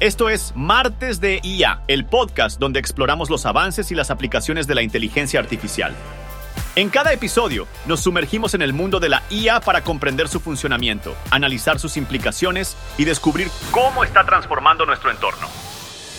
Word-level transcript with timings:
Esto 0.00 0.30
es 0.30 0.52
Martes 0.54 1.20
de 1.20 1.40
IA, 1.42 1.82
el 1.88 2.04
podcast 2.04 2.60
donde 2.60 2.78
exploramos 2.78 3.30
los 3.30 3.46
avances 3.46 3.90
y 3.90 3.96
las 3.96 4.12
aplicaciones 4.12 4.68
de 4.68 4.76
la 4.76 4.82
inteligencia 4.82 5.40
artificial. 5.40 5.92
En 6.76 6.88
cada 6.88 7.12
episodio 7.12 7.66
nos 7.84 7.98
sumergimos 7.98 8.54
en 8.54 8.62
el 8.62 8.72
mundo 8.72 9.00
de 9.00 9.08
la 9.08 9.24
IA 9.28 9.58
para 9.58 9.82
comprender 9.82 10.28
su 10.28 10.38
funcionamiento, 10.38 11.16
analizar 11.32 11.80
sus 11.80 11.96
implicaciones 11.96 12.76
y 12.96 13.06
descubrir 13.06 13.48
cómo 13.72 14.04
está 14.04 14.24
transformando 14.24 14.86
nuestro 14.86 15.10
entorno. 15.10 15.48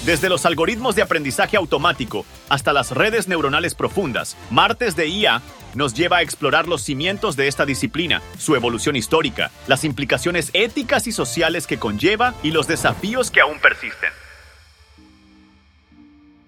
Desde 0.06 0.28
los 0.28 0.46
algoritmos 0.46 0.96
de 0.96 1.02
aprendizaje 1.02 1.56
automático 1.56 2.26
hasta 2.50 2.74
las 2.74 2.92
redes 2.92 3.30
neuronales 3.30 3.76
profundas, 3.76 4.36
Martes 4.50 4.98
de 4.98 5.08
IA 5.08 5.42
nos 5.76 5.94
lleva 5.94 6.18
a 6.18 6.22
explorar 6.22 6.68
los 6.68 6.82
cimientos 6.82 7.36
de 7.36 7.48
esta 7.48 7.66
disciplina, 7.66 8.22
su 8.38 8.56
evolución 8.56 8.96
histórica, 8.96 9.52
las 9.68 9.84
implicaciones 9.84 10.50
éticas 10.54 11.08
y 11.08 11.12
sociales 11.12 11.68
que 11.68 11.78
conlleva 11.78 12.34
y 12.44 12.52
los 12.52 12.68
desafíos 12.68 13.32
que 13.32 13.42
aún 13.42 13.60
persisten. 13.60 14.10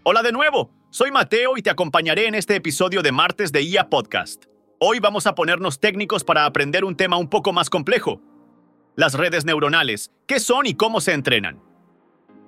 Hola 0.03 0.23
de 0.23 0.31
nuevo, 0.31 0.71
soy 0.89 1.11
Mateo 1.11 1.57
y 1.57 1.61
te 1.61 1.69
acompañaré 1.69 2.27
en 2.27 2.35
este 2.35 2.55
episodio 2.55 3.01
de 3.01 3.11
Martes 3.11 3.51
de 3.51 3.61
IA 3.61 3.89
Podcast. 3.89 4.45
Hoy 4.79 4.99
vamos 4.99 5.27
a 5.27 5.35
ponernos 5.35 5.79
técnicos 5.79 6.23
para 6.23 6.45
aprender 6.45 6.83
un 6.83 6.95
tema 6.95 7.17
un 7.17 7.29
poco 7.29 7.53
más 7.53 7.69
complejo. 7.69 8.19
Las 8.95 9.13
redes 9.13 9.45
neuronales, 9.45 10.11
¿qué 10.27 10.39
son 10.39 10.65
y 10.65 10.73
cómo 10.73 10.99
se 10.99 11.13
entrenan? 11.13 11.61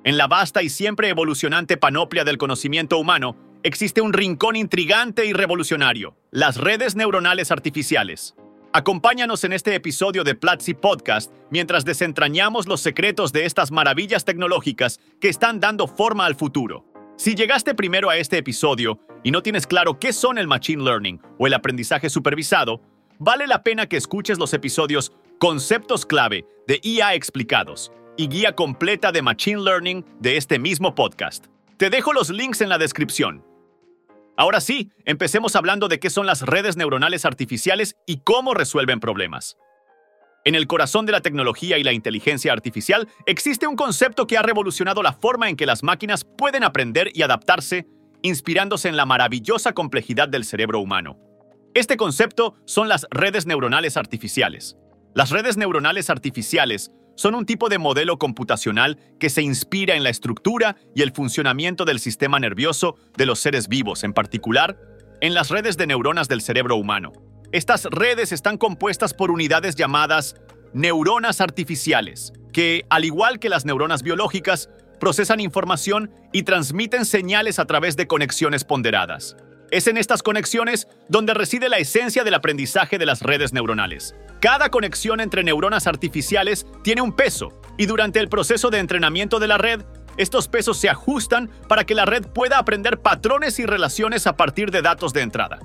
En 0.03 0.17
la 0.17 0.28
vasta 0.28 0.64
y 0.64 0.70
siempre 0.70 1.09
evolucionante 1.09 1.78
panoplia 1.78 2.23
del 2.23 2.38
conocimiento 2.38 2.98
humano, 2.98 3.38
existe 3.63 4.02
un 4.02 4.13
rincón 4.13 4.55
intrigante 4.55 5.26
y 5.26 5.34
revolucionario, 5.34 6.16
las 6.31 6.58
redes 6.58 6.95
neuronales 6.95 7.49
artificiales. 7.49 8.36
Acompáñanos 8.73 9.44
en 9.44 9.53
este 9.53 9.73
episodio 9.76 10.23
de 10.23 10.36
Platzi 10.36 10.73
Podcast 10.73 11.31
mientras 11.49 11.86
desentrañamos 11.86 12.67
los 12.67 12.81
secretos 12.81 13.31
de 13.31 13.45
estas 13.45 13.72
maravillas 13.72 14.26
tecnológicas 14.26 14.99
que 15.22 15.30
están 15.30 15.59
dando 15.59 15.88
forma 15.88 16.26
al 16.26 16.36
futuro. 16.36 16.86
Si 17.16 17.36
llegaste 17.36 17.76
primero 17.76 18.09
a 18.09 18.17
este 18.17 18.38
episodio 18.38 19.00
y 19.23 19.31
no 19.31 19.42
tienes 19.42 19.67
claro 19.67 20.00
qué 20.00 20.11
son 20.11 20.38
el 20.38 20.48
Machine 20.48 20.83
Learning 20.83 21.22
o 21.38 21.48
el 21.48 21.53
aprendizaje 21.53 22.09
supervisado, 22.09 22.81
vale 23.20 23.48
la 23.48 23.64
pena 23.64 23.88
que 23.88 23.98
escuches 23.98 24.39
los 24.39 24.53
episodios 24.53 25.14
Conceptos 25.39 26.05
clave 26.05 26.45
de 26.67 26.80
IA 26.83 27.14
explicados 27.14 27.92
y 28.17 28.27
guía 28.27 28.55
completa 28.55 29.11
de 29.11 29.22
Machine 29.22 29.61
Learning 29.61 30.05
de 30.20 30.38
este 30.38 30.58
mismo 30.58 30.95
podcast. 30.95 31.45
Te 31.77 31.89
dejo 31.89 32.14
los 32.14 32.30
links 32.30 32.61
en 32.61 32.70
la 32.70 32.77
descripción. 32.77 33.53
Ahora 34.36 34.62
sí, 34.62 34.92
empecemos 35.06 35.56
hablando 35.56 35.88
de 35.88 36.00
qué 36.00 36.09
son 36.09 36.26
las 36.26 36.42
redes 36.42 36.76
neuronales 36.76 37.26
artificiales 37.26 37.95
y 38.08 38.22
cómo 38.23 38.53
resuelven 38.53 39.00
problemas. 39.00 39.58
En 40.45 40.56
el 40.56 40.67
corazón 40.67 41.06
de 41.06 41.12
la 41.12 41.22
tecnología 41.22 41.78
y 41.78 41.84
la 41.84 41.94
inteligencia 41.94 42.52
artificial 42.52 43.08
existe 43.28 43.67
un 43.67 43.76
concepto 43.76 44.28
que 44.28 44.38
ha 44.38 44.42
revolucionado 44.42 45.04
la 45.04 45.14
forma 45.14 45.50
en 45.50 45.56
que 45.56 45.66
las 45.66 45.84
máquinas 45.84 46.26
pueden 46.26 46.64
aprender 46.64 47.11
y 47.14 47.22
adaptarse, 47.22 47.86
inspirándose 48.23 48.89
en 48.89 48.98
la 48.98 49.06
maravillosa 49.06 49.73
complejidad 49.73 50.28
del 50.28 50.44
cerebro 50.44 50.80
humano. 50.80 51.17
Este 51.76 51.95
concepto 51.95 52.56
son 52.66 52.89
las 52.89 53.08
redes 53.09 53.45
neuronales 53.45 53.98
artificiales. 53.98 54.78
Las 55.14 55.30
redes 55.30 55.58
neuronales 55.58 56.09
artificiales 56.09 56.92
son 57.16 57.36
un 57.36 57.45
tipo 57.45 57.69
de 57.69 57.78
modelo 57.78 58.17
computacional 58.17 58.97
que 59.19 59.30
se 59.30 59.42
inspira 59.42 59.95
en 59.95 60.03
la 60.03 60.09
estructura 60.09 60.75
y 60.95 61.02
el 61.02 61.11
funcionamiento 61.11 61.86
del 61.86 62.00
sistema 62.00 62.39
nervioso 62.39 62.95
de 63.17 63.25
los 63.25 63.39
seres 63.39 63.67
vivos, 63.67 64.03
en 64.03 64.14
particular 64.14 64.78
en 65.22 65.33
las 65.33 65.50
redes 65.50 65.78
de 65.78 65.88
neuronas 65.88 66.28
del 66.28 66.42
cerebro 66.42 66.75
humano. 66.75 67.14
Estas 67.53 67.86
redes 67.86 68.31
están 68.31 68.58
compuestas 68.58 69.14
por 69.14 69.31
unidades 69.31 69.75
llamadas 69.75 70.36
neuronas 70.73 71.39
artificiales, 71.39 72.33
que, 72.52 72.86
al 72.89 73.05
igual 73.05 73.39
que 73.39 73.48
las 73.48 73.64
neuronas 73.64 74.03
biológicas, 74.03 74.70
procesan 75.00 75.39
información 75.39 76.11
y 76.31 76.44
transmiten 76.44 77.05
señales 77.05 77.59
a 77.59 77.66
través 77.66 77.95
de 77.95 78.08
conexiones 78.08 78.64
ponderadas. 78.64 79.38
Es 79.74 79.88
en 79.88 79.98
estas 79.98 80.22
conexiones 80.22 80.88
donde 81.10 81.34
reside 81.34 81.68
la 81.68 81.80
esencia 81.80 82.24
del 82.24 82.36
aprendizaje 82.36 83.00
de 83.00 83.08
las 83.08 83.23
redes 83.23 83.54
neuronales. 83.54 84.14
Cada 84.39 84.70
conexión 84.70 85.20
entre 85.20 85.44
neuronas 85.44 85.88
artificiales 85.88 86.67
tiene 86.84 87.02
un 87.02 87.11
peso 87.11 87.60
y 87.76 87.88
durante 87.88 88.20
el 88.20 88.30
proceso 88.30 88.70
de 88.70 88.78
entrenamiento 88.78 89.39
de 89.39 89.48
la 89.48 89.58
red, 89.58 89.82
estos 90.16 90.48
pesos 90.48 90.78
se 90.78 90.89
ajustan 90.89 91.50
para 91.67 91.86
que 91.86 91.95
la 91.95 92.06
red 92.06 92.23
pueda 92.23 92.60
aprender 92.60 93.00
patrones 93.00 93.58
y 93.58 93.66
relaciones 93.66 94.28
a 94.28 94.38
partir 94.38 94.70
de 94.70 94.83
datos 94.83 95.12
de 95.12 95.22
entrada. 95.22 95.58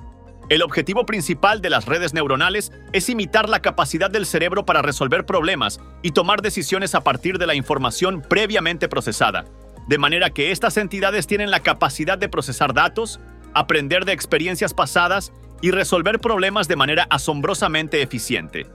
El 0.49 0.63
objetivo 0.63 1.05
principal 1.05 1.61
de 1.61 1.69
las 1.69 1.85
redes 1.85 2.11
neuronales 2.11 2.71
es 2.93 3.09
imitar 3.09 3.47
la 3.47 3.61
capacidad 3.61 4.09
del 4.09 4.25
cerebro 4.25 4.65
para 4.65 4.81
resolver 4.81 5.27
problemas 5.27 5.79
y 6.01 6.13
tomar 6.13 6.41
decisiones 6.41 6.95
a 6.95 7.03
partir 7.03 7.37
de 7.37 7.45
la 7.45 7.53
información 7.53 8.23
previamente 8.27 8.89
procesada, 8.89 9.45
de 9.87 9.97
manera 9.99 10.31
que 10.31 10.49
estas 10.49 10.77
entidades 10.77 11.27
tienen 11.27 11.51
la 11.51 11.59
capacidad 11.59 12.17
de 12.17 12.27
procesar 12.27 12.73
datos, 12.73 13.19
aprender 13.53 14.05
de 14.05 14.13
experiencias 14.13 14.73
pasadas 14.73 15.31
y 15.61 15.71
resolver 15.71 16.19
problemas 16.19 16.67
de 16.67 16.75
manera 16.75 17.07
asombrosamente 17.09 18.01
eficiente. 18.01 18.67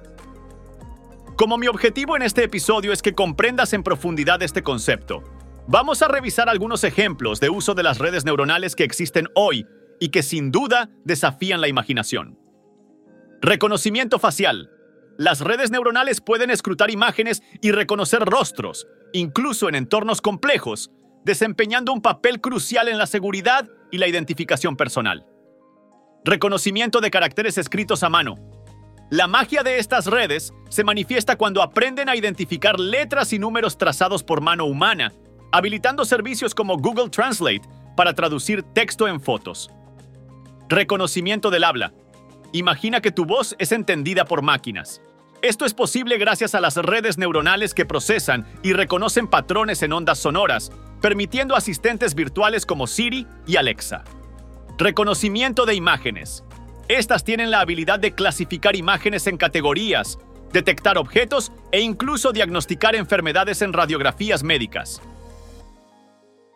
Como 1.37 1.59
mi 1.59 1.67
objetivo 1.67 2.17
en 2.17 2.23
este 2.23 2.45
episodio 2.45 2.93
es 2.93 3.03
que 3.03 3.15
comprendas 3.15 3.73
en 3.73 3.83
profundidad 3.83 4.43
este 4.43 4.63
concepto, 4.63 5.25
vamos 5.67 6.03
a 6.03 6.09
revisar 6.09 6.49
algunos 6.49 6.85
ejemplos 6.85 7.41
de 7.41 7.51
uso 7.51 7.75
de 7.75 7.83
las 7.83 7.99
redes 7.99 8.25
neuronales 8.25 8.77
que 8.77 8.85
existen 8.85 9.29
hoy 9.35 9.67
y 9.99 10.11
que 10.11 10.23
sin 10.23 10.51
duda 10.51 10.91
desafían 11.05 11.61
la 11.61 11.69
imaginación. 11.69 12.39
Reconocimiento 13.41 14.19
facial. 14.19 14.71
Las 15.19 15.41
redes 15.41 15.71
neuronales 15.71 16.21
pueden 16.21 16.51
escrutar 16.51 16.91
imágenes 16.91 17.43
y 17.61 17.73
reconocer 17.73 18.21
rostros, 18.21 18.87
incluso 19.13 19.69
en 19.69 19.75
entornos 19.75 20.21
complejos, 20.21 20.91
desempeñando 21.25 21.93
un 21.93 22.03
papel 22.03 22.41
crucial 22.41 22.89
en 22.89 22.99
la 22.99 23.07
seguridad 23.07 23.69
y 23.95 23.99
la 23.99 24.09
identificación 24.09 24.77
personal. 24.77 25.25
Reconocimiento 26.25 27.01
de 27.01 27.13
caracteres 27.13 27.59
escritos 27.59 28.03
a 28.03 28.09
mano. 28.09 28.35
La 29.09 29.29
magia 29.29 29.63
de 29.63 29.79
estas 29.79 30.07
redes 30.07 30.53
se 30.69 30.83
manifiesta 30.83 31.37
cuando 31.37 31.63
aprenden 31.63 32.09
a 32.09 32.17
identificar 32.17 32.81
letras 32.81 33.33
y 33.33 33.39
números 33.39 33.79
trazados 33.79 34.25
por 34.25 34.41
mano 34.41 34.65
humana, 34.65 35.13
habilitando 35.53 36.05
servicios 36.05 36.57
como 36.57 36.77
Google 36.77 37.09
Translate 37.09 37.63
para 37.97 38.15
traducir 38.15 38.65
texto 38.65 39.07
en 39.07 39.21
fotos. 39.21 39.71
Reconocimiento 40.69 41.51
del 41.51 41.63
habla. 41.63 41.93
Imagina 42.51 43.01
que 43.01 43.13
tu 43.13 43.25
voz 43.25 43.55
es 43.61 43.71
entendida 43.71 44.25
por 44.25 44.43
máquinas. 44.43 45.01
Esto 45.45 45.67
es 45.67 45.75
posible 45.75 46.17
gracias 46.17 46.55
a 46.55 46.61
las 46.63 46.77
redes 46.77 47.19
neuronales 47.19 47.75
que 47.75 47.85
procesan 47.85 48.47
y 48.63 48.73
reconocen 48.73 49.29
patrones 49.29 49.83
en 49.83 49.93
ondas 49.93 50.19
sonoras, 50.19 50.73
permitiendo 51.03 51.55
asistentes 51.55 52.15
virtuales 52.15 52.65
como 52.65 52.87
Siri 52.87 53.27
y 53.47 53.57
Alexa. 53.57 54.05
Reconocimiento 54.79 55.67
de 55.67 55.75
imágenes. 55.75 56.45
Estas 56.89 57.25
tienen 57.25 57.51
la 57.51 57.61
habilidad 57.61 57.99
de 57.99 58.15
clasificar 58.15 58.75
imágenes 58.75 59.27
en 59.27 59.37
categorías, 59.37 60.19
detectar 60.51 60.97
objetos 60.97 61.53
e 61.73 61.83
incluso 61.83 62.33
diagnosticar 62.33 62.95
enfermedades 62.95 63.61
en 63.61 63.75
radiografías 63.75 64.43
médicas. 64.43 65.03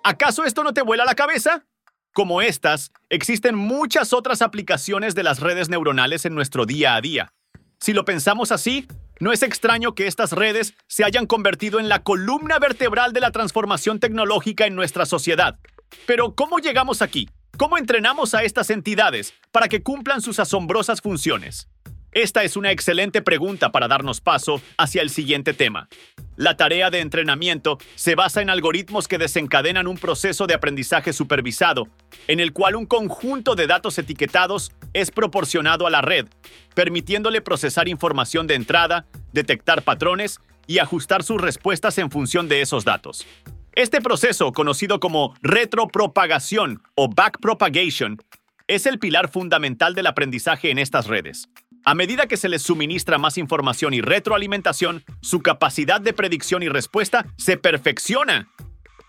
¿Acaso 0.02 0.44
esto 0.44 0.64
no 0.64 0.72
te 0.72 0.80
vuela 0.80 1.04
la 1.04 1.14
cabeza? 1.14 1.66
Como 2.14 2.40
estas, 2.40 2.90
existen 3.10 3.54
muchas 3.54 4.14
otras 4.14 4.40
aplicaciones 4.40 5.14
de 5.14 5.24
las 5.24 5.40
redes 5.40 5.68
neuronales 5.68 6.24
en 6.24 6.34
nuestro 6.34 6.64
día 6.64 6.94
a 6.94 7.02
día. 7.02 7.34
Si 7.80 7.92
lo 7.92 8.04
pensamos 8.04 8.50
así, 8.50 8.86
no 9.20 9.32
es 9.32 9.42
extraño 9.42 9.94
que 9.94 10.06
estas 10.06 10.32
redes 10.32 10.74
se 10.88 11.04
hayan 11.04 11.26
convertido 11.26 11.78
en 11.80 11.88
la 11.88 12.02
columna 12.02 12.58
vertebral 12.58 13.12
de 13.12 13.20
la 13.20 13.30
transformación 13.30 14.00
tecnológica 14.00 14.66
en 14.66 14.74
nuestra 14.74 15.06
sociedad. 15.06 15.58
Pero, 16.06 16.34
¿cómo 16.34 16.58
llegamos 16.58 17.02
aquí? 17.02 17.28
¿Cómo 17.56 17.78
entrenamos 17.78 18.34
a 18.34 18.42
estas 18.42 18.70
entidades 18.70 19.34
para 19.52 19.68
que 19.68 19.82
cumplan 19.82 20.20
sus 20.20 20.38
asombrosas 20.38 21.00
funciones? 21.00 21.68
Esta 22.12 22.42
es 22.42 22.56
una 22.56 22.70
excelente 22.70 23.20
pregunta 23.20 23.70
para 23.70 23.86
darnos 23.86 24.20
paso 24.20 24.62
hacia 24.76 25.02
el 25.02 25.10
siguiente 25.10 25.52
tema. 25.52 25.88
La 26.36 26.56
tarea 26.56 26.90
de 26.90 27.00
entrenamiento 27.00 27.78
se 27.96 28.14
basa 28.14 28.40
en 28.40 28.48
algoritmos 28.48 29.08
que 29.08 29.18
desencadenan 29.18 29.86
un 29.86 29.98
proceso 29.98 30.46
de 30.46 30.54
aprendizaje 30.54 31.12
supervisado, 31.12 31.88
en 32.26 32.40
el 32.40 32.52
cual 32.52 32.76
un 32.76 32.86
conjunto 32.86 33.54
de 33.54 33.66
datos 33.66 33.98
etiquetados 33.98 34.72
es 34.92 35.10
proporcionado 35.10 35.86
a 35.86 35.90
la 35.90 36.02
red, 36.02 36.26
permitiéndole 36.74 37.40
procesar 37.40 37.88
información 37.88 38.46
de 38.46 38.54
entrada, 38.54 39.06
detectar 39.32 39.82
patrones 39.82 40.40
y 40.66 40.78
ajustar 40.78 41.22
sus 41.22 41.40
respuestas 41.40 41.98
en 41.98 42.10
función 42.10 42.48
de 42.48 42.60
esos 42.60 42.84
datos. 42.84 43.26
Este 43.72 44.00
proceso, 44.00 44.52
conocido 44.52 45.00
como 45.00 45.34
retropropagación 45.42 46.82
o 46.94 47.08
backpropagation, 47.08 48.18
es 48.66 48.86
el 48.86 48.98
pilar 48.98 49.30
fundamental 49.30 49.94
del 49.94 50.06
aprendizaje 50.06 50.70
en 50.70 50.78
estas 50.78 51.06
redes. 51.06 51.48
A 51.84 51.94
medida 51.94 52.26
que 52.26 52.36
se 52.36 52.48
les 52.48 52.62
suministra 52.62 53.18
más 53.18 53.38
información 53.38 53.94
y 53.94 54.00
retroalimentación, 54.00 55.04
su 55.22 55.40
capacidad 55.40 56.00
de 56.00 56.12
predicción 56.12 56.62
y 56.62 56.68
respuesta 56.68 57.24
se 57.36 57.56
perfecciona. 57.56 58.48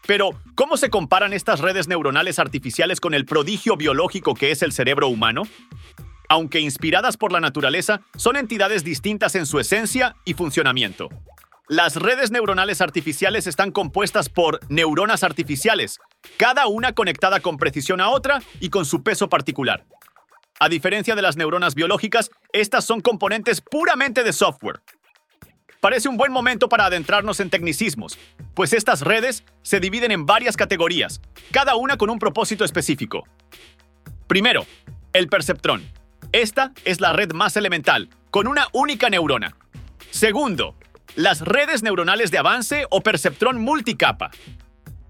Pero, 0.09 0.31
¿cómo 0.55 0.75
se 0.75 0.89
comparan 0.89 1.33
estas 1.33 1.59
redes 1.59 1.87
neuronales 1.87 2.39
artificiales 2.39 2.99
con 2.99 3.13
el 3.13 3.25
prodigio 3.25 3.77
biológico 3.77 4.33
que 4.33 4.49
es 4.49 4.63
el 4.63 4.71
cerebro 4.71 5.07
humano? 5.07 5.43
Aunque 6.27 6.59
inspiradas 6.59 7.15
por 7.15 7.31
la 7.31 7.39
naturaleza, 7.39 8.01
son 8.17 8.35
entidades 8.35 8.83
distintas 8.83 9.35
en 9.35 9.45
su 9.45 9.59
esencia 9.59 10.15
y 10.25 10.33
funcionamiento. 10.33 11.09
Las 11.67 11.95
redes 11.95 12.31
neuronales 12.31 12.81
artificiales 12.81 13.45
están 13.45 13.71
compuestas 13.71 14.29
por 14.29 14.59
neuronas 14.67 15.23
artificiales, 15.23 15.99
cada 16.37 16.65
una 16.65 16.93
conectada 16.93 17.39
con 17.39 17.57
precisión 17.57 18.01
a 18.01 18.09
otra 18.09 18.41
y 18.59 18.71
con 18.71 18.85
su 18.85 19.03
peso 19.03 19.29
particular. 19.29 19.85
A 20.59 20.69
diferencia 20.69 21.13
de 21.13 21.21
las 21.21 21.37
neuronas 21.37 21.75
biológicas, 21.75 22.31
estas 22.51 22.83
son 22.83 23.01
componentes 23.01 23.61
puramente 23.61 24.23
de 24.23 24.33
software. 24.33 24.81
Parece 25.79 26.09
un 26.09 26.17
buen 26.17 26.33
momento 26.33 26.67
para 26.67 26.85
adentrarnos 26.85 27.39
en 27.39 27.49
tecnicismos, 27.49 28.19
pues 28.53 28.73
estas 28.73 28.99
redes 28.99 29.45
se 29.61 29.79
dividen 29.79 30.11
en 30.11 30.25
varias 30.25 30.57
categorías, 30.57 31.21
cada 31.51 31.77
una 31.77 31.95
con 31.95 32.09
un 32.09 32.19
propósito 32.19 32.65
específico. 32.65 33.23
Primero, 34.27 34.65
el 35.13 35.29
perceptrón. 35.29 35.89
Esta 36.33 36.73
es 36.83 36.99
la 36.99 37.13
red 37.13 37.31
más 37.31 37.55
elemental, 37.55 38.09
con 38.29 38.47
una 38.47 38.67
única 38.73 39.09
neurona. 39.09 39.55
Segundo, 40.11 40.75
las 41.15 41.39
redes 41.39 41.81
neuronales 41.81 42.29
de 42.29 42.39
avance 42.39 42.85
o 42.89 42.99
perceptrón 42.99 43.61
multicapa. 43.61 44.31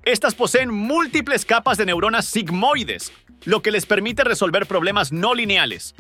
Estas 0.03 0.35
poseen 0.35 0.71
múltiples 0.71 1.45
capas 1.45 1.79
de 1.79 1.87
neuronas 1.87 2.25
sigmoides, 2.25 3.11
lo 3.43 3.63
que 3.63 3.71
les 3.71 3.87
permite 3.87 4.23
resolver 4.23 4.67
problemas 4.67 5.11
no 5.11 5.33
lineales. 5.33 5.95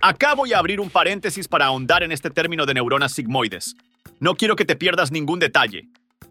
Acá 0.00 0.34
voy 0.34 0.54
a 0.54 0.58
abrir 0.58 0.80
un 0.80 0.90
paréntesis 0.90 1.46
para 1.46 1.66
ahondar 1.66 2.02
en 2.02 2.10
este 2.10 2.30
término 2.30 2.66
de 2.66 2.74
neuronas 2.74 3.12
sigmoides. 3.12 3.76
No 4.20 4.34
quiero 4.34 4.56
que 4.56 4.64
te 4.64 4.76
pierdas 4.76 5.12
ningún 5.12 5.38
detalle. 5.38 5.88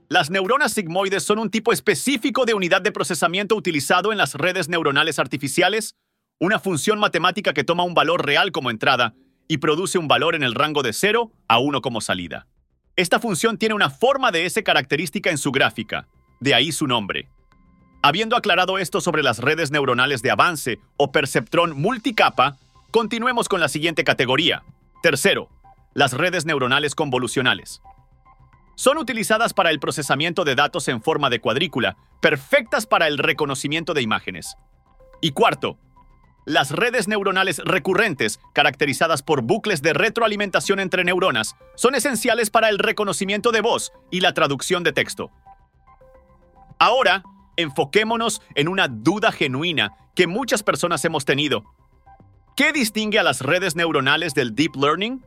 Las 0.09 0.29
neuronas 0.29 0.73
sigmoides 0.73 1.23
son 1.23 1.39
un 1.39 1.49
tipo 1.49 1.71
específico 1.71 2.45
de 2.45 2.53
unidad 2.53 2.81
de 2.81 2.91
procesamiento 2.91 3.55
utilizado 3.55 4.11
en 4.11 4.17
las 4.17 4.35
redes 4.35 4.69
neuronales 4.69 5.19
artificiales, 5.19 5.95
una 6.39 6.59
función 6.59 6.99
matemática 6.99 7.53
que 7.53 7.63
toma 7.63 7.83
un 7.83 7.93
valor 7.93 8.25
real 8.25 8.51
como 8.51 8.71
entrada 8.71 9.15
y 9.47 9.57
produce 9.57 9.97
un 9.97 10.07
valor 10.07 10.35
en 10.35 10.43
el 10.43 10.53
rango 10.53 10.83
de 10.83 10.93
0 10.93 11.31
a 11.47 11.59
1 11.59 11.81
como 11.81 12.01
salida. 12.01 12.47
Esta 12.95 13.19
función 13.19 13.57
tiene 13.57 13.75
una 13.75 13.89
forma 13.89 14.31
de 14.31 14.45
S 14.45 14.61
característica 14.63 15.29
en 15.29 15.37
su 15.37 15.51
gráfica, 15.51 16.07
de 16.39 16.55
ahí 16.55 16.71
su 16.71 16.87
nombre. 16.87 17.29
Habiendo 18.01 18.35
aclarado 18.35 18.77
esto 18.77 19.01
sobre 19.01 19.23
las 19.23 19.39
redes 19.39 19.71
neuronales 19.71 20.21
de 20.21 20.31
avance 20.31 20.79
o 20.97 21.11
perceptrón 21.11 21.79
multicapa, 21.79 22.57
continuemos 22.91 23.49
con 23.49 23.59
la 23.59 23.69
siguiente 23.69 24.03
categoría. 24.03 24.63
Tercero, 25.01 25.49
las 25.97 26.13
redes 26.13 26.45
neuronales 26.45 26.93
convolucionales. 26.93 27.81
Son 28.75 28.99
utilizadas 28.99 29.55
para 29.55 29.71
el 29.71 29.79
procesamiento 29.79 30.43
de 30.43 30.53
datos 30.53 30.87
en 30.89 31.01
forma 31.01 31.31
de 31.31 31.41
cuadrícula, 31.41 31.97
perfectas 32.21 32.85
para 32.85 33.07
el 33.07 33.17
reconocimiento 33.17 33.95
de 33.95 34.03
imágenes. 34.03 34.57
Y 35.21 35.31
cuarto, 35.31 35.79
las 36.45 36.69
redes 36.69 37.07
neuronales 37.07 37.57
recurrentes, 37.65 38.39
caracterizadas 38.53 39.23
por 39.23 39.41
bucles 39.41 39.81
de 39.81 39.93
retroalimentación 39.93 40.79
entre 40.79 41.03
neuronas, 41.03 41.55
son 41.73 41.95
esenciales 41.95 42.51
para 42.51 42.69
el 42.69 42.77
reconocimiento 42.77 43.51
de 43.51 43.61
voz 43.61 43.91
y 44.11 44.19
la 44.19 44.35
traducción 44.35 44.83
de 44.83 44.93
texto. 44.93 45.31
Ahora, 46.77 47.23
enfoquémonos 47.55 48.43
en 48.53 48.67
una 48.67 48.87
duda 48.87 49.31
genuina 49.31 49.97
que 50.13 50.27
muchas 50.27 50.61
personas 50.61 51.03
hemos 51.05 51.25
tenido. 51.25 51.63
¿Qué 52.55 52.71
distingue 52.71 53.17
a 53.17 53.23
las 53.23 53.41
redes 53.41 53.75
neuronales 53.75 54.35
del 54.35 54.53
deep 54.53 54.75
learning? 54.75 55.23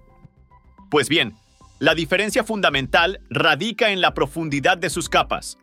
Pues 0.90 1.08
bien, 1.08 1.34
la 1.78 1.94
diferencia 1.94 2.42
fundamental 2.42 3.20
radica 3.30 3.90
en 3.90 4.00
la 4.00 4.12
profundidad 4.12 4.76
de 4.76 4.90
sus 4.90 5.08
capas. 5.08 5.56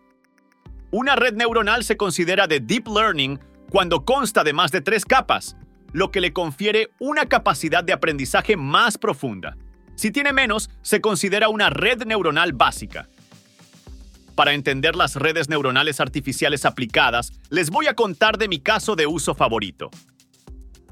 Una 0.90 1.18
red 1.18 1.34
neuronal 1.34 1.84
se 1.84 1.98
considera 1.98 2.48
de 2.48 2.62
deep 2.62 2.88
learning 2.88 3.40
cuando 3.70 4.06
consta 4.06 4.46
de 4.46 4.54
más 4.54 4.72
de 4.72 4.80
tres 4.80 5.04
capas, 5.04 5.58
lo 5.92 6.12
que 6.12 6.22
le 6.22 6.32
confiere 6.32 6.92
una 7.00 7.26
capacidad 7.26 7.84
de 7.84 7.92
aprendizaje 7.92 8.56
más 8.56 8.98
profunda. 8.98 9.58
Si 9.96 10.12
tiene 10.12 10.32
menos, 10.32 10.70
se 10.82 11.02
considera 11.02 11.50
una 11.50 11.70
red 11.70 12.06
neuronal 12.06 12.54
básica. 12.54 13.10
Para 14.34 14.54
entender 14.54 14.96
las 14.96 15.16
redes 15.16 15.50
neuronales 15.50 16.00
artificiales 16.00 16.64
aplicadas, 16.64 17.34
les 17.50 17.70
voy 17.70 17.88
a 17.88 17.96
contar 17.96 18.38
de 18.38 18.48
mi 18.48 18.60
caso 18.60 18.96
de 18.96 19.08
uso 19.08 19.36
favorito. 19.36 19.90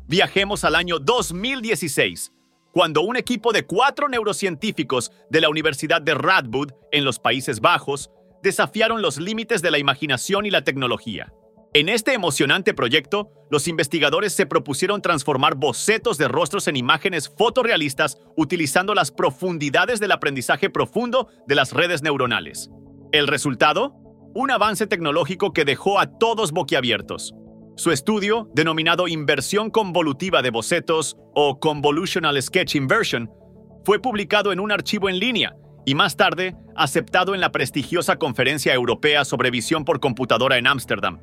Viajemos 0.07 0.65
al 0.65 0.75
año 0.75 0.99
2016, 0.99 2.31
cuando 2.75 3.03
un 3.03 3.15
equipo 3.15 3.53
de 3.53 3.65
cuatro 3.65 4.09
neurocientíficos 4.09 5.09
de 5.29 5.39
la 5.39 5.47
Universidad 5.47 6.01
de 6.01 6.13
Radboud, 6.13 6.73
en 6.91 7.05
los 7.05 7.19
Países 7.19 7.61
Bajos, 7.61 8.11
desafiaron 8.43 9.01
los 9.01 9.17
límites 9.17 9.61
de 9.61 9.71
la 9.71 9.77
imaginación 9.77 10.45
y 10.45 10.51
la 10.51 10.65
tecnología. 10.65 11.31
En 11.73 11.87
este 11.87 12.11
emocionante 12.11 12.73
proyecto, 12.73 13.31
los 13.49 13.69
investigadores 13.69 14.33
se 14.33 14.45
propusieron 14.45 15.01
transformar 15.01 15.55
bocetos 15.55 16.17
de 16.17 16.27
rostros 16.27 16.67
en 16.67 16.75
imágenes 16.75 17.29
fotorrealistas 17.29 18.17
utilizando 18.35 18.93
las 18.93 19.09
profundidades 19.09 20.01
del 20.01 20.11
aprendizaje 20.11 20.69
profundo 20.69 21.29
de 21.47 21.55
las 21.55 21.71
redes 21.71 22.03
neuronales. 22.03 22.71
¿El 23.13 23.27
resultado? 23.27 23.93
Un 24.33 24.51
avance 24.51 24.85
tecnológico 24.85 25.53
que 25.53 25.63
dejó 25.63 25.97
a 25.97 26.17
todos 26.17 26.51
boquiabiertos. 26.51 27.33
Su 27.77 27.91
estudio, 27.91 28.49
denominado 28.53 29.09
Inversión 29.09 29.69
Convolutiva 29.69 30.41
de 30.41 30.49
Bocetos 30.49 31.17
o 31.33 31.59
Convolutional 31.59 32.41
Sketch 32.41 32.75
Inversion, 32.75 33.29
fue 33.83 33.99
publicado 33.99 34.53
en 34.53 34.61
un 34.61 34.71
archivo 34.71 35.09
en 35.09 35.19
línea 35.19 35.57
y 35.85 35.93
más 35.93 36.15
tarde 36.15 36.55
aceptado 36.77 37.35
en 37.35 37.41
la 37.41 37.51
prestigiosa 37.51 38.15
Conferencia 38.15 38.73
Europea 38.73 39.25
sobre 39.25 39.51
Visión 39.51 39.83
por 39.83 39.99
Computadora 39.99 40.57
en 40.57 40.67
Ámsterdam. 40.67 41.19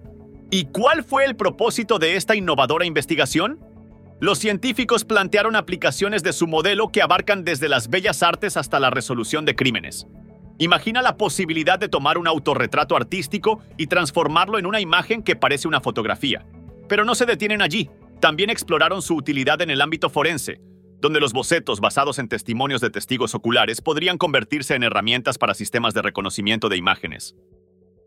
¿Y 0.50 0.66
cuál 0.66 1.04
fue 1.04 1.24
el 1.24 1.36
propósito 1.36 1.98
de 1.98 2.16
esta 2.16 2.36
innovadora 2.36 2.84
investigación? 2.84 3.58
Los 4.20 4.38
científicos 4.38 5.06
plantearon 5.06 5.56
aplicaciones 5.56 6.22
de 6.22 6.34
su 6.34 6.46
modelo 6.46 6.88
que 6.88 7.00
abarcan 7.00 7.44
desde 7.44 7.70
las 7.70 7.88
bellas 7.88 8.22
artes 8.22 8.58
hasta 8.58 8.78
la 8.78 8.90
resolución 8.90 9.46
de 9.46 9.56
crímenes. 9.56 10.06
Imagina 10.58 11.02
la 11.02 11.16
posibilidad 11.16 11.78
de 11.78 11.88
tomar 11.88 12.18
un 12.18 12.28
autorretrato 12.28 12.96
artístico 12.96 13.60
y 13.76 13.86
transformarlo 13.86 14.58
en 14.58 14.66
una 14.66 14.80
imagen 14.80 15.22
que 15.22 15.36
parece 15.36 15.68
una 15.68 15.80
fotografía. 15.80 16.46
Pero 16.88 17.04
no 17.04 17.14
se 17.14 17.26
detienen 17.26 17.62
allí. 17.62 17.90
También 18.20 18.50
exploraron 18.50 19.02
su 19.02 19.16
utilidad 19.16 19.60
en 19.62 19.70
el 19.70 19.80
ámbito 19.80 20.08
forense, 20.08 20.60
donde 21.00 21.20
los 21.20 21.32
bocetos 21.32 21.80
basados 21.80 22.18
en 22.20 22.28
testimonios 22.28 22.80
de 22.80 22.90
testigos 22.90 23.34
oculares 23.34 23.80
podrían 23.80 24.18
convertirse 24.18 24.74
en 24.74 24.84
herramientas 24.84 25.36
para 25.36 25.54
sistemas 25.54 25.94
de 25.94 26.02
reconocimiento 26.02 26.68
de 26.68 26.76
imágenes. 26.76 27.34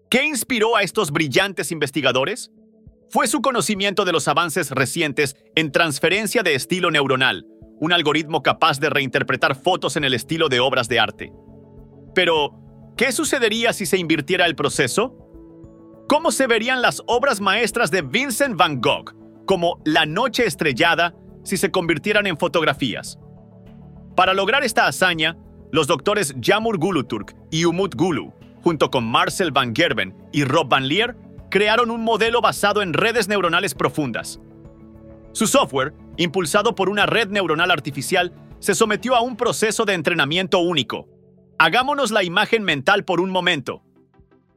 ¿Qué 0.09 0.24
inspiró 0.24 0.77
a 0.77 0.83
estos 0.83 1.12
brillantes 1.12 1.71
investigadores? 1.71 2.51
Fue 3.09 3.27
su 3.27 3.41
conocimiento 3.41 4.06
de 4.06 4.13
los 4.13 4.27
avances 4.27 4.71
recientes 4.71 5.36
en 5.56 5.71
transferencia 5.71 6.41
de 6.41 6.56
estilo 6.56 6.89
neuronal, 6.89 7.45
un 7.80 7.91
algoritmo 7.91 8.41
capaz 8.41 8.80
de 8.80 8.89
reinterpretar 8.89 9.56
fotos 9.56 9.98
en 9.98 10.06
el 10.06 10.13
estilo 10.13 10.48
de 10.48 10.62
obras 10.62 10.88
de 10.88 11.00
arte. 11.00 11.33
Pero, 12.15 12.56
¿qué 12.97 13.12
sucedería 13.12 13.73
si 13.73 13.85
se 13.85 13.97
invirtiera 13.97 14.45
el 14.45 14.56
proceso? 14.56 15.15
¿Cómo 16.07 16.31
se 16.31 16.47
verían 16.47 16.81
las 16.81 17.03
obras 17.07 17.41
maestras 17.41 17.91
de 17.91 18.01
Vincent 18.01 18.55
van 18.55 18.79
Gogh, 18.79 19.13
como 19.45 19.81
La 19.86 20.05
Noche 20.05 20.45
Estrellada, 20.45 21.13
si 21.43 21.57
se 21.57 21.72
convirtieran 21.72 22.25
en 22.25 22.38
fotografías? 22.38 23.19
Para 24.15 24.34
lograr 24.34 24.63
esta 24.63 24.88
hazaña, 24.88 25.38
los 25.72 25.88
doctores 25.88 26.34
Jamur 26.41 26.77
Guluturk 26.77 27.36
y 27.51 27.65
Umut 27.65 27.95
Gulu, 27.95 28.34
junto 28.63 28.89
con 28.89 29.03
Marcel 29.05 29.51
van 29.51 29.75
Gerben 29.75 30.15
y 30.31 30.45
Rob 30.45 30.69
van 30.69 30.88
Leer, 30.88 31.17
crearon 31.51 31.91
un 31.91 32.01
modelo 32.01 32.39
basado 32.39 32.81
en 32.81 32.93
redes 32.93 33.27
neuronales 33.27 33.75
profundas. 33.75 34.39
Su 35.34 35.48
software, 35.48 35.93
impulsado 36.15 36.75
por 36.75 36.88
una 36.88 37.05
red 37.05 37.27
neuronal 37.27 37.72
artificial, 37.72 38.31
se 38.60 38.74
sometió 38.74 39.15
a 39.15 39.22
un 39.22 39.36
proceso 39.36 39.84
de 39.84 39.93
entrenamiento 39.93 40.60
único, 40.60 41.10
Hagámonos 41.57 42.12
la 42.12 42.24
imagen 42.24 42.63
mental 42.63 43.05
por 43.05 43.21
un 43.21 43.29
momento. 43.29 43.81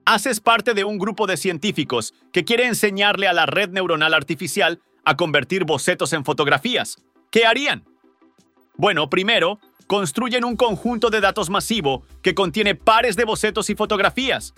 Haces 0.04 0.40
parte 0.40 0.74
de 0.74 0.82
un 0.82 0.98
grupo 0.98 1.26
de 1.26 1.36
científicos 1.36 2.12
que 2.32 2.44
quiere 2.44 2.66
enseñarle 2.66 3.28
a 3.28 3.32
la 3.32 3.46
red 3.46 3.70
neuronal 3.70 4.14
artificial 4.14 4.80
a 5.04 5.16
convertir 5.16 5.64
bocetos 5.64 6.12
en 6.12 6.24
fotografías. 6.24 6.96
¿Qué 7.30 7.46
harían? 7.46 7.84
Bueno, 8.76 9.08
primero, 9.10 9.60
construyen 9.86 10.44
un 10.44 10.56
conjunto 10.56 11.08
de 11.10 11.20
datos 11.20 11.50
masivo 11.50 12.02
que 12.20 12.34
contiene 12.34 12.74
pares 12.74 13.14
de 13.16 13.24
bocetos 13.24 13.70
y 13.70 13.76
fotografías. 13.76 14.54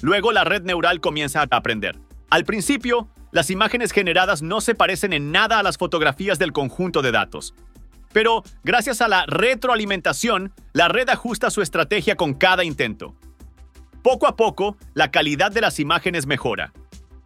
Luego 0.00 0.32
la 0.32 0.44
red 0.44 0.62
neural 0.62 1.00
comienza 1.00 1.42
a 1.42 1.48
aprender. 1.50 1.98
Al 2.30 2.44
principio, 2.44 3.08
las 3.30 3.50
imágenes 3.50 3.92
generadas 3.92 4.40
no 4.40 4.62
se 4.62 4.74
parecen 4.74 5.12
en 5.12 5.32
nada 5.32 5.58
a 5.58 5.62
las 5.62 5.76
fotografías 5.76 6.38
del 6.38 6.52
conjunto 6.52 7.02
de 7.02 7.12
datos. 7.12 7.54
Pero 8.12 8.42
gracias 8.62 9.00
a 9.00 9.08
la 9.08 9.24
retroalimentación, 9.26 10.52
la 10.72 10.88
red 10.88 11.08
ajusta 11.08 11.50
su 11.50 11.62
estrategia 11.62 12.16
con 12.16 12.34
cada 12.34 12.64
intento. 12.64 13.14
Poco 14.02 14.26
a 14.26 14.36
poco, 14.36 14.76
la 14.94 15.10
calidad 15.10 15.52
de 15.52 15.60
las 15.60 15.78
imágenes 15.78 16.26
mejora. 16.26 16.72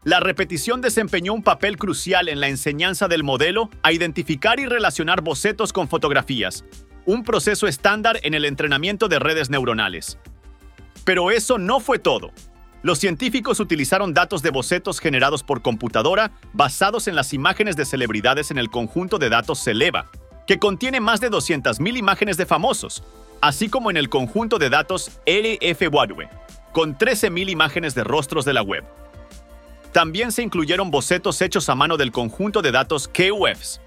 La 0.05 0.21
repetición 0.21 0.81
desempeñó 0.81 1.35
un 1.35 1.43
papel 1.43 1.79
crucial 1.79 2.29
en 2.29 2.39
la 2.39 2.49
enseñanza 2.49 3.09
del 3.09 3.25
modelo 3.25 3.71
a 3.83 3.93
identificar 3.93 4.61
y 4.61 4.67
relacionar 4.67 5.21
bocetos 5.21 5.73
con 5.73 5.89
fotografías, 5.89 6.65
un 7.07 7.25
proceso 7.25 7.67
estándar 7.67 8.21
en 8.23 8.35
el 8.35 8.45
entrenamiento 8.45 9.09
de 9.09 9.19
redes 9.19 9.51
neuronales. 9.51 10.19
Pero 11.05 11.31
eso 11.31 11.59
no 11.59 11.81
fue 11.81 11.99
todo. 11.99 12.31
Los 12.83 13.01
científicos 13.01 13.59
utilizaron 13.59 14.15
datos 14.15 14.43
de 14.43 14.51
bocetos 14.51 15.01
generados 15.01 15.43
por 15.43 15.61
computadora 15.61 16.31
basados 16.53 17.09
en 17.09 17.17
las 17.17 17.33
imágenes 17.33 17.75
de 17.75 17.85
celebridades 17.85 18.53
en 18.53 18.59
el 18.59 18.71
conjunto 18.71 19.19
de 19.19 19.29
datos 19.29 19.65
CELEVA, 19.65 20.09
que 20.47 20.59
contiene 20.59 21.01
más 21.01 21.21
de 21.21 21.31
200.000 21.31 21.97
imágenes 21.97 22.37
de 22.37 22.47
famosos, 22.47 23.03
así 23.41 23.69
como 23.69 23.91
en 23.91 23.97
el 23.97 24.09
conjunto 24.09 24.59
de 24.59 24.71
datos 24.71 25.11
LF 25.27 25.91
con 26.73 26.97
13.000 26.97 27.51
imágenes 27.51 27.95
de 27.95 28.05
rostros 28.05 28.45
de 28.45 28.53
la 28.53 28.63
web. 28.63 28.85
También 29.93 30.31
se 30.31 30.43
incluyeron 30.43 30.91
bocetos 30.91 31.41
hechos 31.41 31.69
a 31.71 31.75
mano 31.75 31.97
del 31.97 32.13
conjunto 32.13 32.61
de 32.61 32.71
datos 32.71 33.09
KWebs. 33.09 33.81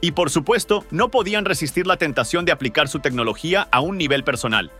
Y 0.00 0.12
por 0.12 0.30
supuesto, 0.30 0.84
no 0.90 1.10
podían 1.10 1.44
resistir 1.44 1.86
la 1.86 1.98
tentación 1.98 2.44
de 2.44 2.52
aplicar 2.52 2.88
su 2.88 3.00
tecnología 3.00 3.68
a 3.70 3.80
un 3.80 3.98
nivel 3.98 4.24
personal. 4.24 4.70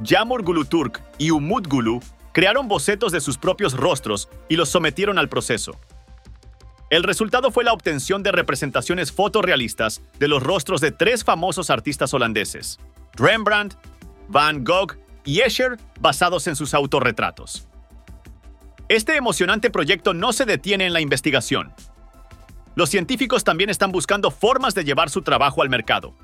Yamur 0.00 0.42
Guluturk 0.42 1.00
y 1.16 1.30
Umut 1.30 1.66
Gulu 1.66 2.02
crearon 2.32 2.68
bocetos 2.68 3.12
de 3.12 3.20
sus 3.20 3.38
propios 3.38 3.72
rostros 3.72 4.28
y 4.50 4.56
los 4.56 4.68
sometieron 4.68 5.18
al 5.18 5.30
proceso. 5.30 5.78
El 6.88 7.02
resultado 7.02 7.50
fue 7.50 7.64
la 7.64 7.72
obtención 7.72 8.22
de 8.22 8.30
representaciones 8.30 9.10
fotorrealistas 9.10 10.02
de 10.20 10.28
los 10.28 10.40
rostros 10.40 10.80
de 10.80 10.92
tres 10.92 11.24
famosos 11.24 11.68
artistas 11.68 12.14
holandeses, 12.14 12.78
Rembrandt, 13.14 13.74
Van 14.28 14.62
Gogh 14.62 14.96
y 15.24 15.40
Escher, 15.40 15.78
basados 15.98 16.46
en 16.46 16.54
sus 16.54 16.74
autorretratos. 16.74 17.66
Este 18.88 19.16
emocionante 19.16 19.68
proyecto 19.68 20.14
no 20.14 20.32
se 20.32 20.44
detiene 20.44 20.86
en 20.86 20.92
la 20.92 21.00
investigación. 21.00 21.72
Los 22.76 22.90
científicos 22.90 23.42
también 23.42 23.68
están 23.68 23.90
buscando 23.90 24.30
formas 24.30 24.74
de 24.76 24.84
llevar 24.84 25.10
su 25.10 25.22
trabajo 25.22 25.62
al 25.62 25.70
mercado. 25.70 26.14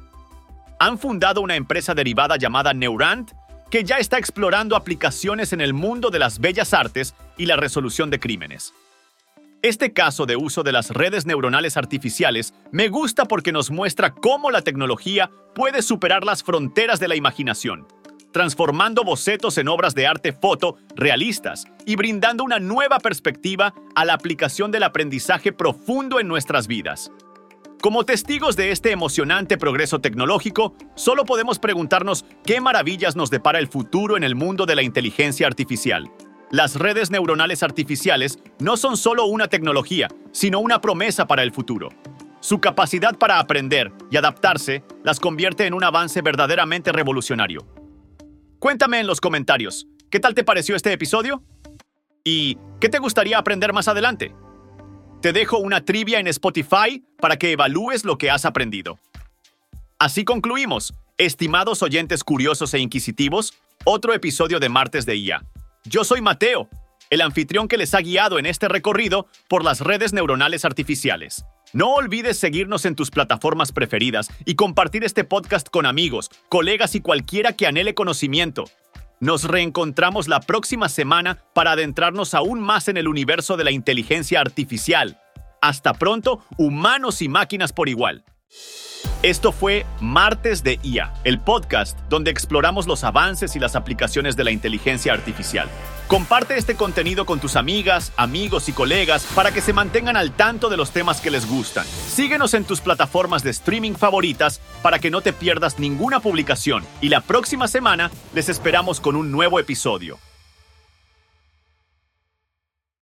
Han 0.78 0.96
fundado 0.96 1.40
una 1.40 1.56
empresa 1.56 1.92
derivada 1.92 2.36
llamada 2.36 2.72
Neurant 2.72 3.32
que 3.68 3.82
ya 3.82 3.96
está 3.96 4.18
explorando 4.18 4.76
aplicaciones 4.76 5.52
en 5.52 5.60
el 5.60 5.74
mundo 5.74 6.10
de 6.10 6.20
las 6.20 6.38
bellas 6.38 6.72
artes 6.72 7.16
y 7.36 7.46
la 7.46 7.56
resolución 7.56 8.10
de 8.10 8.20
crímenes. 8.20 8.72
Este 9.62 9.92
caso 9.92 10.26
de 10.26 10.34
uso 10.34 10.64
de 10.64 10.72
las 10.72 10.90
redes 10.90 11.24
neuronales 11.24 11.76
artificiales 11.76 12.52
me 12.72 12.88
gusta 12.88 13.26
porque 13.26 13.52
nos 13.52 13.70
muestra 13.70 14.12
cómo 14.12 14.50
la 14.50 14.62
tecnología 14.62 15.30
puede 15.54 15.82
superar 15.82 16.24
las 16.24 16.42
fronteras 16.42 16.98
de 16.98 17.06
la 17.06 17.14
imaginación, 17.14 17.86
transformando 18.32 19.04
bocetos 19.04 19.58
en 19.58 19.68
obras 19.68 19.94
de 19.94 20.08
arte 20.08 20.32
foto 20.32 20.78
realistas 20.96 21.66
y 21.86 21.94
brindando 21.94 22.42
una 22.42 22.58
nueva 22.58 22.98
perspectiva 22.98 23.72
a 23.94 24.04
la 24.04 24.14
aplicación 24.14 24.72
del 24.72 24.82
aprendizaje 24.82 25.52
profundo 25.52 26.18
en 26.18 26.26
nuestras 26.26 26.66
vidas. 26.66 27.12
Como 27.80 28.04
testigos 28.04 28.56
de 28.56 28.72
este 28.72 28.90
emocionante 28.90 29.58
progreso 29.58 30.00
tecnológico, 30.00 30.74
solo 30.96 31.24
podemos 31.24 31.60
preguntarnos 31.60 32.24
qué 32.44 32.60
maravillas 32.60 33.14
nos 33.14 33.30
depara 33.30 33.60
el 33.60 33.68
futuro 33.68 34.16
en 34.16 34.24
el 34.24 34.34
mundo 34.34 34.66
de 34.66 34.74
la 34.74 34.82
inteligencia 34.82 35.46
artificial. 35.46 36.10
Las 36.52 36.76
redes 36.76 37.10
neuronales 37.10 37.62
artificiales 37.62 38.38
no 38.58 38.76
son 38.76 38.98
solo 38.98 39.24
una 39.24 39.48
tecnología, 39.48 40.08
sino 40.32 40.60
una 40.60 40.82
promesa 40.82 41.26
para 41.26 41.42
el 41.42 41.50
futuro. 41.50 41.88
Su 42.40 42.60
capacidad 42.60 43.16
para 43.16 43.38
aprender 43.38 43.90
y 44.10 44.18
adaptarse 44.18 44.84
las 45.02 45.18
convierte 45.18 45.64
en 45.64 45.72
un 45.72 45.82
avance 45.82 46.20
verdaderamente 46.20 46.92
revolucionario. 46.92 47.66
Cuéntame 48.58 49.00
en 49.00 49.06
los 49.06 49.18
comentarios, 49.18 49.86
¿qué 50.10 50.20
tal 50.20 50.34
te 50.34 50.44
pareció 50.44 50.76
este 50.76 50.92
episodio? 50.92 51.42
¿Y 52.22 52.58
qué 52.82 52.90
te 52.90 52.98
gustaría 52.98 53.38
aprender 53.38 53.72
más 53.72 53.88
adelante? 53.88 54.34
Te 55.22 55.32
dejo 55.32 55.56
una 55.56 55.86
trivia 55.86 56.20
en 56.20 56.26
Spotify 56.26 57.02
para 57.18 57.38
que 57.38 57.52
evalúes 57.52 58.04
lo 58.04 58.18
que 58.18 58.30
has 58.30 58.44
aprendido. 58.44 58.98
Así 59.98 60.26
concluimos, 60.26 60.92
estimados 61.16 61.82
oyentes 61.82 62.22
curiosos 62.22 62.74
e 62.74 62.78
inquisitivos, 62.78 63.54
otro 63.84 64.12
episodio 64.12 64.60
de 64.60 64.68
Martes 64.68 65.06
de 65.06 65.16
IA. 65.16 65.46
Yo 65.84 66.04
soy 66.04 66.20
Mateo, 66.20 66.68
el 67.10 67.20
anfitrión 67.22 67.66
que 67.66 67.76
les 67.76 67.92
ha 67.94 68.00
guiado 68.00 68.38
en 68.38 68.46
este 68.46 68.68
recorrido 68.68 69.26
por 69.48 69.64
las 69.64 69.80
redes 69.80 70.12
neuronales 70.12 70.64
artificiales. 70.64 71.44
No 71.72 71.94
olvides 71.94 72.38
seguirnos 72.38 72.84
en 72.84 72.94
tus 72.94 73.10
plataformas 73.10 73.72
preferidas 73.72 74.30
y 74.44 74.54
compartir 74.54 75.02
este 75.02 75.24
podcast 75.24 75.68
con 75.70 75.84
amigos, 75.84 76.30
colegas 76.48 76.94
y 76.94 77.00
cualquiera 77.00 77.54
que 77.54 77.66
anhele 77.66 77.94
conocimiento. 77.94 78.64
Nos 79.18 79.42
reencontramos 79.42 80.28
la 80.28 80.38
próxima 80.38 80.88
semana 80.88 81.42
para 81.52 81.72
adentrarnos 81.72 82.32
aún 82.34 82.60
más 82.60 82.86
en 82.86 82.96
el 82.96 83.08
universo 83.08 83.56
de 83.56 83.64
la 83.64 83.72
inteligencia 83.72 84.40
artificial. 84.40 85.20
Hasta 85.60 85.94
pronto, 85.94 86.44
humanos 86.58 87.22
y 87.22 87.28
máquinas 87.28 87.72
por 87.72 87.88
igual. 87.88 88.24
Esto 89.22 89.52
fue 89.52 89.86
Martes 90.00 90.64
de 90.64 90.80
IA, 90.82 91.14
el 91.22 91.38
podcast 91.38 91.96
donde 92.08 92.32
exploramos 92.32 92.88
los 92.88 93.04
avances 93.04 93.54
y 93.54 93.60
las 93.60 93.76
aplicaciones 93.76 94.34
de 94.34 94.42
la 94.42 94.50
inteligencia 94.50 95.12
artificial. 95.12 95.68
Comparte 96.08 96.56
este 96.56 96.74
contenido 96.74 97.24
con 97.24 97.38
tus 97.38 97.54
amigas, 97.54 98.12
amigos 98.16 98.68
y 98.68 98.72
colegas 98.72 99.24
para 99.36 99.52
que 99.52 99.60
se 99.60 99.72
mantengan 99.72 100.16
al 100.16 100.32
tanto 100.32 100.68
de 100.68 100.76
los 100.76 100.90
temas 100.90 101.20
que 101.20 101.30
les 101.30 101.48
gustan. 101.48 101.86
Síguenos 101.86 102.52
en 102.54 102.64
tus 102.64 102.80
plataformas 102.80 103.44
de 103.44 103.50
streaming 103.50 103.94
favoritas 103.94 104.60
para 104.82 104.98
que 104.98 105.12
no 105.12 105.20
te 105.20 105.32
pierdas 105.32 105.78
ninguna 105.78 106.18
publicación 106.18 106.84
y 107.00 107.08
la 107.08 107.20
próxima 107.20 107.68
semana 107.68 108.10
les 108.34 108.48
esperamos 108.48 108.98
con 108.98 109.14
un 109.14 109.30
nuevo 109.30 109.60
episodio. 109.60 110.18